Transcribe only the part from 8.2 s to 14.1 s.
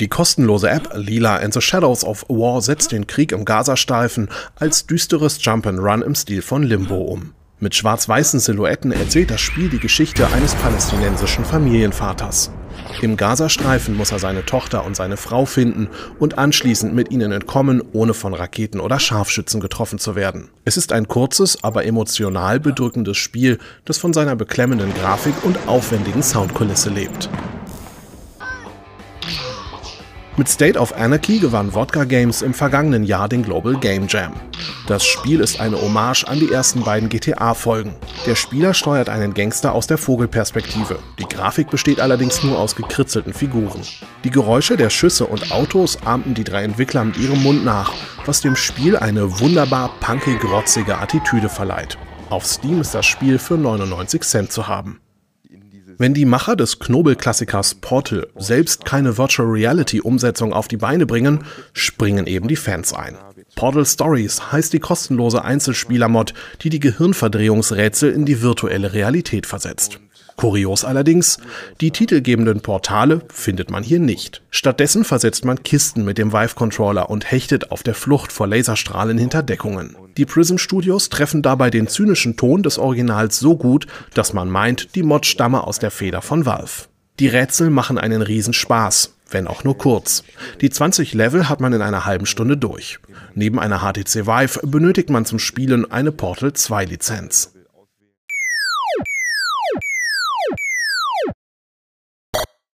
Silhouetten erzählt das Spiel die Geschichte eines palästinensischen Familienvaters. Im Gazastreifen muss